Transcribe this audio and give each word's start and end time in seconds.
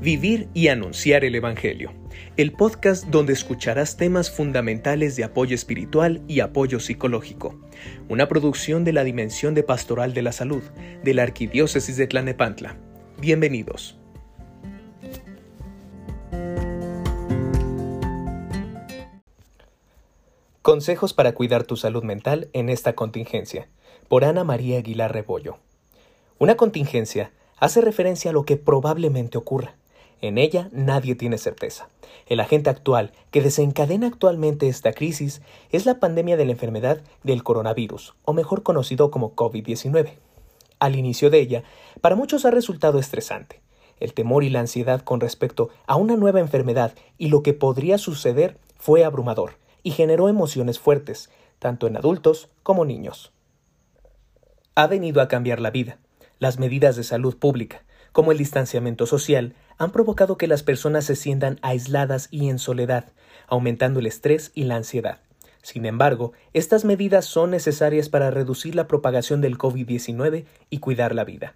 Vivir 0.00 0.48
y 0.54 0.68
Anunciar 0.68 1.26
el 1.26 1.34
Evangelio, 1.34 1.92
el 2.38 2.52
podcast 2.52 3.04
donde 3.08 3.34
escucharás 3.34 3.98
temas 3.98 4.30
fundamentales 4.30 5.14
de 5.14 5.24
apoyo 5.24 5.54
espiritual 5.54 6.22
y 6.26 6.40
apoyo 6.40 6.80
psicológico, 6.80 7.60
una 8.08 8.26
producción 8.26 8.82
de 8.82 8.94
la 8.94 9.04
Dimensión 9.04 9.52
de 9.52 9.62
Pastoral 9.62 10.14
de 10.14 10.22
la 10.22 10.32
Salud 10.32 10.62
de 11.04 11.12
la 11.12 11.24
Arquidiócesis 11.24 11.98
de 11.98 12.06
Tlanepantla. 12.06 12.78
Bienvenidos. 13.18 13.98
Consejos 20.62 21.12
para 21.12 21.32
cuidar 21.32 21.64
tu 21.64 21.76
salud 21.76 22.04
mental 22.04 22.48
en 22.54 22.70
esta 22.70 22.94
contingencia, 22.94 23.68
por 24.08 24.24
Ana 24.24 24.44
María 24.44 24.78
Aguilar 24.78 25.12
Rebollo. 25.12 25.58
Una 26.38 26.56
contingencia 26.56 27.32
hace 27.58 27.82
referencia 27.82 28.30
a 28.30 28.32
lo 28.32 28.46
que 28.46 28.56
probablemente 28.56 29.36
ocurra 29.36 29.74
en 30.20 30.38
ella 30.38 30.68
nadie 30.72 31.14
tiene 31.14 31.38
certeza. 31.38 31.88
El 32.26 32.40
agente 32.40 32.70
actual 32.70 33.12
que 33.30 33.42
desencadena 33.42 34.06
actualmente 34.06 34.68
esta 34.68 34.92
crisis 34.92 35.42
es 35.70 35.86
la 35.86 35.98
pandemia 35.98 36.36
de 36.36 36.44
la 36.44 36.52
enfermedad 36.52 37.02
del 37.22 37.42
coronavirus, 37.42 38.14
o 38.24 38.32
mejor 38.32 38.62
conocido 38.62 39.10
como 39.10 39.34
COVID-19. 39.34 40.14
Al 40.78 40.96
inicio 40.96 41.30
de 41.30 41.40
ella, 41.40 41.64
para 42.00 42.16
muchos 42.16 42.44
ha 42.44 42.50
resultado 42.50 42.98
estresante. 42.98 43.60
El 43.98 44.14
temor 44.14 44.44
y 44.44 44.50
la 44.50 44.60
ansiedad 44.60 45.02
con 45.02 45.20
respecto 45.20 45.68
a 45.86 45.96
una 45.96 46.16
nueva 46.16 46.40
enfermedad 46.40 46.94
y 47.18 47.28
lo 47.28 47.42
que 47.42 47.52
podría 47.52 47.98
suceder 47.98 48.56
fue 48.78 49.04
abrumador 49.04 49.58
y 49.82 49.90
generó 49.90 50.28
emociones 50.28 50.78
fuertes, 50.78 51.30
tanto 51.58 51.86
en 51.86 51.96
adultos 51.96 52.48
como 52.62 52.84
niños. 52.84 53.32
Ha 54.74 54.86
venido 54.86 55.20
a 55.20 55.28
cambiar 55.28 55.60
la 55.60 55.70
vida, 55.70 55.98
las 56.38 56.58
medidas 56.58 56.96
de 56.96 57.04
salud 57.04 57.36
pública, 57.36 57.82
como 58.12 58.32
el 58.32 58.38
distanciamiento 58.38 59.06
social, 59.06 59.54
han 59.78 59.92
provocado 59.92 60.36
que 60.36 60.46
las 60.46 60.62
personas 60.62 61.04
se 61.04 61.16
sientan 61.16 61.58
aisladas 61.62 62.28
y 62.30 62.48
en 62.48 62.58
soledad, 62.58 63.12
aumentando 63.46 64.00
el 64.00 64.06
estrés 64.06 64.52
y 64.54 64.64
la 64.64 64.76
ansiedad. 64.76 65.20
Sin 65.62 65.84
embargo, 65.86 66.32
estas 66.52 66.84
medidas 66.84 67.26
son 67.26 67.50
necesarias 67.50 68.08
para 68.08 68.30
reducir 68.30 68.74
la 68.74 68.86
propagación 68.86 69.40
del 69.40 69.58
COVID-19 69.58 70.44
y 70.70 70.78
cuidar 70.78 71.14
la 71.14 71.24
vida. 71.24 71.54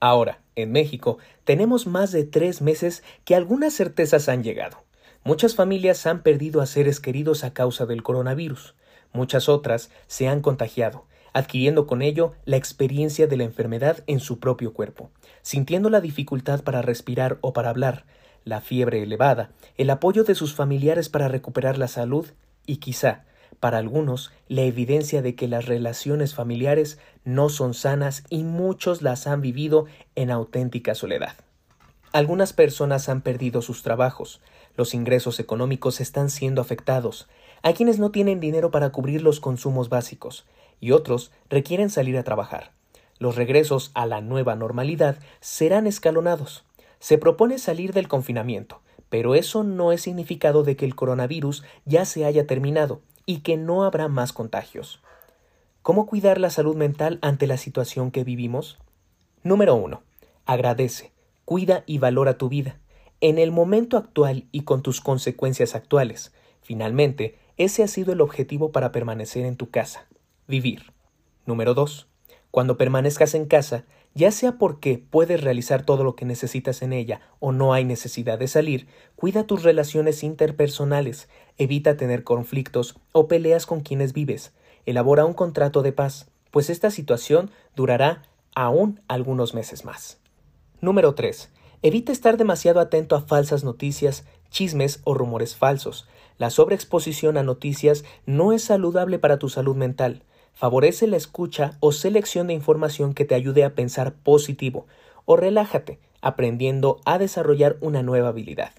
Ahora, 0.00 0.40
en 0.54 0.72
México, 0.72 1.18
tenemos 1.44 1.86
más 1.86 2.12
de 2.12 2.24
tres 2.24 2.62
meses 2.62 3.02
que 3.24 3.34
algunas 3.34 3.74
certezas 3.74 4.28
han 4.28 4.42
llegado. 4.42 4.84
Muchas 5.24 5.54
familias 5.54 6.06
han 6.06 6.22
perdido 6.22 6.60
a 6.60 6.66
seres 6.66 7.00
queridos 7.00 7.44
a 7.44 7.52
causa 7.52 7.86
del 7.86 8.02
coronavirus. 8.02 8.74
Muchas 9.12 9.48
otras 9.48 9.90
se 10.06 10.28
han 10.28 10.40
contagiado 10.40 11.06
adquiriendo 11.38 11.86
con 11.86 12.02
ello 12.02 12.32
la 12.44 12.56
experiencia 12.56 13.26
de 13.26 13.36
la 13.36 13.44
enfermedad 13.44 14.02
en 14.06 14.20
su 14.20 14.38
propio 14.38 14.72
cuerpo, 14.72 15.10
sintiendo 15.42 15.90
la 15.90 16.00
dificultad 16.00 16.62
para 16.62 16.82
respirar 16.82 17.38
o 17.40 17.52
para 17.52 17.70
hablar, 17.70 18.04
la 18.44 18.60
fiebre 18.60 19.02
elevada, 19.02 19.50
el 19.76 19.90
apoyo 19.90 20.24
de 20.24 20.34
sus 20.34 20.54
familiares 20.54 21.08
para 21.08 21.28
recuperar 21.28 21.78
la 21.78 21.88
salud 21.88 22.26
y 22.66 22.76
quizá, 22.76 23.24
para 23.60 23.78
algunos, 23.78 24.32
la 24.48 24.62
evidencia 24.62 25.22
de 25.22 25.34
que 25.34 25.48
las 25.48 25.66
relaciones 25.66 26.34
familiares 26.34 26.98
no 27.24 27.48
son 27.48 27.74
sanas 27.74 28.24
y 28.30 28.44
muchos 28.44 29.02
las 29.02 29.26
han 29.26 29.40
vivido 29.40 29.86
en 30.14 30.30
auténtica 30.30 30.94
soledad. 30.94 31.34
Algunas 32.12 32.52
personas 32.52 33.08
han 33.08 33.20
perdido 33.20 33.60
sus 33.60 33.82
trabajos, 33.82 34.40
los 34.76 34.94
ingresos 34.94 35.40
económicos 35.40 36.00
están 36.00 36.30
siendo 36.30 36.62
afectados, 36.62 37.28
hay 37.62 37.74
quienes 37.74 37.98
no 37.98 38.10
tienen 38.10 38.40
dinero 38.40 38.70
para 38.70 38.90
cubrir 38.90 39.22
los 39.22 39.40
consumos 39.40 39.88
básicos, 39.88 40.46
y 40.80 40.92
otros 40.92 41.32
requieren 41.48 41.90
salir 41.90 42.16
a 42.18 42.24
trabajar. 42.24 42.72
Los 43.18 43.36
regresos 43.36 43.90
a 43.94 44.06
la 44.06 44.20
nueva 44.20 44.54
normalidad 44.54 45.18
serán 45.40 45.86
escalonados. 45.86 46.64
Se 47.00 47.18
propone 47.18 47.58
salir 47.58 47.92
del 47.92 48.08
confinamiento, 48.08 48.80
pero 49.08 49.34
eso 49.34 49.64
no 49.64 49.92
es 49.92 50.02
significado 50.02 50.62
de 50.62 50.76
que 50.76 50.84
el 50.84 50.94
coronavirus 50.94 51.64
ya 51.84 52.04
se 52.04 52.24
haya 52.24 52.46
terminado 52.46 53.00
y 53.26 53.40
que 53.40 53.56
no 53.56 53.84
habrá 53.84 54.08
más 54.08 54.32
contagios. 54.32 55.00
¿Cómo 55.82 56.06
cuidar 56.06 56.38
la 56.38 56.50
salud 56.50 56.76
mental 56.76 57.18
ante 57.22 57.46
la 57.46 57.56
situación 57.56 58.10
que 58.10 58.24
vivimos? 58.24 58.78
Número 59.42 59.74
1. 59.74 60.02
Agradece, 60.44 61.12
cuida 61.44 61.82
y 61.86 61.98
valora 61.98 62.36
tu 62.36 62.48
vida, 62.48 62.78
en 63.20 63.38
el 63.38 63.52
momento 63.52 63.96
actual 63.96 64.44
y 64.52 64.62
con 64.62 64.82
tus 64.82 65.00
consecuencias 65.00 65.74
actuales. 65.74 66.32
Finalmente, 66.62 67.38
ese 67.56 67.82
ha 67.82 67.88
sido 67.88 68.12
el 68.12 68.20
objetivo 68.20 68.70
para 68.70 68.92
permanecer 68.92 69.46
en 69.46 69.56
tu 69.56 69.70
casa. 69.70 70.07
Vivir. 70.48 70.94
Número 71.44 71.74
2. 71.74 72.08
Cuando 72.50 72.78
permanezcas 72.78 73.34
en 73.34 73.44
casa, 73.44 73.84
ya 74.14 74.30
sea 74.30 74.52
porque 74.52 74.96
puedes 74.96 75.42
realizar 75.42 75.84
todo 75.84 76.04
lo 76.04 76.16
que 76.16 76.24
necesitas 76.24 76.80
en 76.80 76.94
ella 76.94 77.20
o 77.38 77.52
no 77.52 77.74
hay 77.74 77.84
necesidad 77.84 78.38
de 78.38 78.48
salir, 78.48 78.88
cuida 79.14 79.46
tus 79.46 79.62
relaciones 79.62 80.24
interpersonales, 80.24 81.28
evita 81.58 81.98
tener 81.98 82.24
conflictos 82.24 82.96
o 83.12 83.28
peleas 83.28 83.66
con 83.66 83.80
quienes 83.80 84.14
vives, 84.14 84.54
elabora 84.86 85.26
un 85.26 85.34
contrato 85.34 85.82
de 85.82 85.92
paz, 85.92 86.30
pues 86.50 86.70
esta 86.70 86.90
situación 86.90 87.50
durará 87.76 88.22
aún 88.54 89.02
algunos 89.06 89.52
meses 89.52 89.84
más. 89.84 90.18
Número 90.80 91.14
3. 91.14 91.50
Evita 91.82 92.10
estar 92.10 92.38
demasiado 92.38 92.80
atento 92.80 93.16
a 93.16 93.20
falsas 93.20 93.64
noticias, 93.64 94.24
chismes 94.48 95.02
o 95.04 95.12
rumores 95.12 95.56
falsos. 95.56 96.08
La 96.38 96.48
sobreexposición 96.48 97.36
a 97.36 97.42
noticias 97.42 98.02
no 98.24 98.54
es 98.54 98.64
saludable 98.64 99.18
para 99.18 99.38
tu 99.38 99.50
salud 99.50 99.76
mental 99.76 100.22
favorece 100.58 101.06
la 101.06 101.16
escucha 101.16 101.76
o 101.78 101.92
selección 101.92 102.48
de 102.48 102.52
información 102.52 103.14
que 103.14 103.24
te 103.24 103.36
ayude 103.36 103.62
a 103.62 103.76
pensar 103.76 104.14
positivo 104.14 104.88
o 105.24 105.36
relájate 105.36 106.00
aprendiendo 106.20 107.00
a 107.04 107.16
desarrollar 107.16 107.76
una 107.80 108.02
nueva 108.02 108.30
habilidad. 108.30 108.72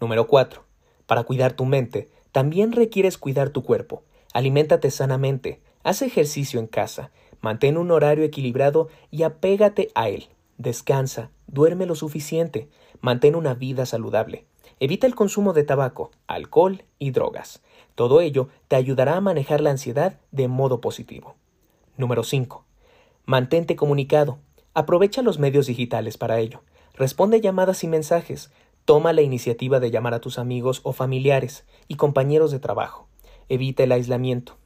Número 0.00 0.28
4. 0.28 0.62
Para 1.06 1.24
cuidar 1.24 1.54
tu 1.54 1.64
mente, 1.64 2.08
también 2.30 2.70
requieres 2.70 3.18
cuidar 3.18 3.50
tu 3.50 3.64
cuerpo. 3.64 4.04
Aliméntate 4.32 4.92
sanamente, 4.92 5.60
haz 5.82 6.02
ejercicio 6.02 6.60
en 6.60 6.68
casa, 6.68 7.10
mantén 7.40 7.76
un 7.76 7.90
horario 7.90 8.22
equilibrado 8.22 8.86
y 9.10 9.24
apégate 9.24 9.90
a 9.96 10.08
él. 10.08 10.28
Descansa, 10.56 11.32
duerme 11.48 11.84
lo 11.84 11.96
suficiente, 11.96 12.68
mantén 13.00 13.34
una 13.34 13.54
vida 13.54 13.86
saludable. 13.86 14.46
Evita 14.80 15.06
el 15.06 15.14
consumo 15.14 15.52
de 15.52 15.64
tabaco, 15.64 16.10
alcohol 16.26 16.84
y 16.98 17.10
drogas. 17.10 17.62
Todo 17.94 18.20
ello 18.20 18.48
te 18.68 18.76
ayudará 18.76 19.16
a 19.16 19.20
manejar 19.20 19.60
la 19.60 19.70
ansiedad 19.70 20.18
de 20.32 20.48
modo 20.48 20.80
positivo. 20.80 21.36
Número 21.96 22.24
5. 22.24 22.64
Mantente 23.24 23.76
comunicado. 23.76 24.38
Aprovecha 24.74 25.22
los 25.22 25.38
medios 25.38 25.66
digitales 25.66 26.18
para 26.18 26.40
ello. 26.40 26.62
Responde 26.94 27.40
llamadas 27.40 27.84
y 27.84 27.88
mensajes. 27.88 28.50
Toma 28.84 29.12
la 29.12 29.22
iniciativa 29.22 29.80
de 29.80 29.90
llamar 29.90 30.14
a 30.14 30.20
tus 30.20 30.38
amigos 30.38 30.80
o 30.82 30.92
familiares 30.92 31.64
y 31.88 31.94
compañeros 31.94 32.50
de 32.50 32.58
trabajo. 32.58 33.06
Evita 33.48 33.84
el 33.84 33.92
aislamiento. 33.92 34.56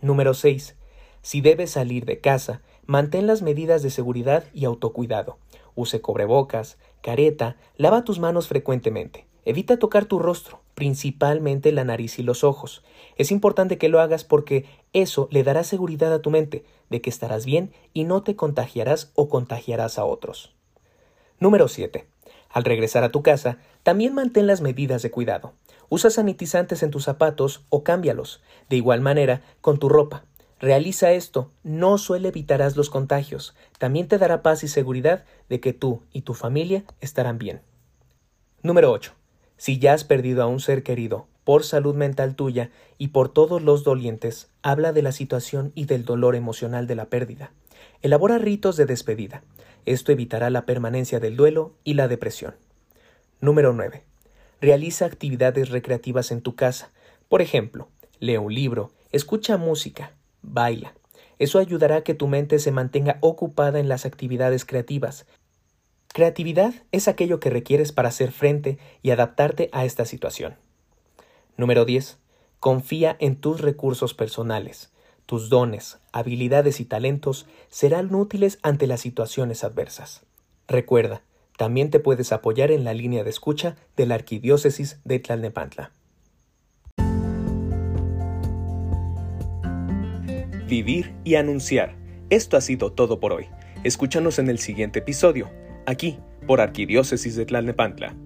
Número 0.00 0.34
6. 0.34 0.76
Si 1.22 1.40
debes 1.40 1.72
salir 1.72 2.04
de 2.04 2.20
casa, 2.20 2.62
mantén 2.86 3.26
las 3.26 3.42
medidas 3.42 3.82
de 3.82 3.90
seguridad 3.90 4.44
y 4.54 4.64
autocuidado. 4.64 5.38
Use 5.74 6.00
cobrebocas, 6.00 6.78
careta, 7.06 7.54
lava 7.76 8.02
tus 8.02 8.18
manos 8.18 8.48
frecuentemente. 8.48 9.28
Evita 9.44 9.78
tocar 9.78 10.06
tu 10.06 10.18
rostro, 10.18 10.62
principalmente 10.74 11.70
la 11.70 11.84
nariz 11.84 12.18
y 12.18 12.24
los 12.24 12.42
ojos. 12.42 12.82
Es 13.14 13.30
importante 13.30 13.78
que 13.78 13.88
lo 13.88 14.00
hagas 14.00 14.24
porque 14.24 14.64
eso 14.92 15.28
le 15.30 15.44
dará 15.44 15.62
seguridad 15.62 16.12
a 16.12 16.20
tu 16.20 16.30
mente 16.32 16.64
de 16.90 17.00
que 17.00 17.08
estarás 17.08 17.46
bien 17.46 17.70
y 17.92 18.02
no 18.02 18.24
te 18.24 18.34
contagiarás 18.34 19.12
o 19.14 19.28
contagiarás 19.28 20.00
a 20.00 20.04
otros. 20.04 20.52
Número 21.38 21.68
7. 21.68 22.08
Al 22.50 22.64
regresar 22.64 23.04
a 23.04 23.12
tu 23.12 23.22
casa, 23.22 23.58
también 23.84 24.12
mantén 24.12 24.48
las 24.48 24.60
medidas 24.60 25.02
de 25.02 25.12
cuidado. 25.12 25.52
Usa 25.88 26.10
sanitizantes 26.10 26.82
en 26.82 26.90
tus 26.90 27.04
zapatos 27.04 27.64
o 27.68 27.84
cámbialos. 27.84 28.42
De 28.68 28.74
igual 28.74 29.00
manera, 29.00 29.42
con 29.60 29.78
tu 29.78 29.88
ropa. 29.88 30.24
Realiza 30.58 31.12
esto, 31.12 31.50
no 31.64 31.98
solo 31.98 32.28
evitarás 32.28 32.76
los 32.76 32.88
contagios, 32.88 33.54
también 33.78 34.08
te 34.08 34.16
dará 34.16 34.42
paz 34.42 34.64
y 34.64 34.68
seguridad 34.68 35.24
de 35.50 35.60
que 35.60 35.74
tú 35.74 36.02
y 36.12 36.22
tu 36.22 36.32
familia 36.32 36.84
estarán 37.02 37.36
bien. 37.36 37.60
Número 38.62 38.90
8. 38.90 39.12
Si 39.58 39.78
ya 39.78 39.92
has 39.92 40.04
perdido 40.04 40.42
a 40.42 40.46
un 40.46 40.60
ser 40.60 40.82
querido 40.82 41.26
por 41.44 41.62
salud 41.62 41.94
mental 41.94 42.34
tuya 42.34 42.70
y 42.96 43.08
por 43.08 43.28
todos 43.28 43.62
los 43.62 43.84
dolientes, 43.84 44.48
habla 44.62 44.92
de 44.92 45.02
la 45.02 45.12
situación 45.12 45.72
y 45.74 45.84
del 45.84 46.04
dolor 46.04 46.34
emocional 46.34 46.86
de 46.86 46.96
la 46.96 47.04
pérdida. 47.04 47.52
Elabora 48.02 48.38
ritos 48.38 48.76
de 48.76 48.86
despedida. 48.86 49.42
Esto 49.84 50.10
evitará 50.10 50.50
la 50.50 50.66
permanencia 50.66 51.20
del 51.20 51.36
duelo 51.36 51.74
y 51.84 51.94
la 51.94 52.08
depresión. 52.08 52.56
Número 53.40 53.72
9. 53.72 54.02
Realiza 54.60 55.04
actividades 55.04 55.68
recreativas 55.68 56.32
en 56.32 56.40
tu 56.40 56.56
casa. 56.56 56.90
Por 57.28 57.42
ejemplo, 57.42 57.88
lee 58.18 58.38
un 58.38 58.52
libro, 58.52 58.90
escucha 59.12 59.56
música, 59.56 60.12
baila. 60.46 60.94
Eso 61.38 61.58
ayudará 61.58 61.96
a 61.96 62.04
que 62.04 62.14
tu 62.14 62.28
mente 62.28 62.58
se 62.58 62.72
mantenga 62.72 63.18
ocupada 63.20 63.78
en 63.78 63.88
las 63.88 64.06
actividades 64.06 64.64
creativas, 64.64 65.26
Creatividad 66.16 66.72
es 66.92 67.08
aquello 67.08 67.40
que 67.40 67.50
requieres 67.50 67.92
para 67.92 68.08
hacer 68.08 68.32
frente 68.32 68.78
y 69.02 69.10
adaptarte 69.10 69.68
a 69.72 69.84
esta 69.84 70.06
situación. 70.06 70.56
Número 71.58 71.84
10. 71.84 72.16
Confía 72.58 73.18
en 73.20 73.36
tus 73.36 73.60
recursos 73.60 74.14
personales. 74.14 74.94
Tus 75.26 75.50
dones, 75.50 75.98
habilidades 76.12 76.80
y 76.80 76.86
talentos 76.86 77.44
serán 77.68 78.14
útiles 78.14 78.58
ante 78.62 78.86
las 78.86 79.02
situaciones 79.02 79.62
adversas. 79.62 80.22
Recuerda, 80.68 81.20
También 81.58 81.90
te 81.90 82.00
puedes 82.00 82.32
apoyar 82.32 82.70
en 82.70 82.84
la 82.84 82.94
línea 82.94 83.22
de 83.22 83.28
escucha 83.28 83.76
de 83.94 84.06
la 84.06 84.14
Arquidiócesis 84.14 85.00
de 85.04 85.18
Tlalnepantla. 85.18 85.92
Vivir 90.68 91.14
y 91.22 91.36
anunciar. 91.36 91.94
Esto 92.28 92.56
ha 92.56 92.60
sido 92.60 92.90
todo 92.92 93.20
por 93.20 93.32
hoy. 93.32 93.46
Escúchanos 93.84 94.40
en 94.40 94.48
el 94.50 94.58
siguiente 94.58 94.98
episodio, 94.98 95.48
aquí, 95.86 96.18
por 96.46 96.60
Arquidiócesis 96.60 97.36
de 97.36 97.46
Tlalnepantla. 97.46 98.16